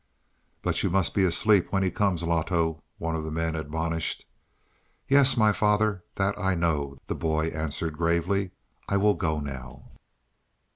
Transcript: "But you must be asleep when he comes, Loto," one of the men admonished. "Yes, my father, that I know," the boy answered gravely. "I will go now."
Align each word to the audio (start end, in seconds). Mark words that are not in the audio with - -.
"But 0.63 0.81
you 0.81 0.89
must 0.89 1.13
be 1.13 1.23
asleep 1.25 1.71
when 1.71 1.83
he 1.83 1.91
comes, 1.91 2.23
Loto," 2.23 2.81
one 2.97 3.15
of 3.15 3.23
the 3.23 3.29
men 3.29 3.55
admonished. 3.55 4.25
"Yes, 5.07 5.37
my 5.37 5.51
father, 5.51 6.03
that 6.15 6.35
I 6.39 6.55
know," 6.55 6.97
the 7.05 7.13
boy 7.13 7.49
answered 7.49 7.99
gravely. 7.99 8.49
"I 8.89 8.97
will 8.97 9.13
go 9.13 9.39
now." 9.39 9.91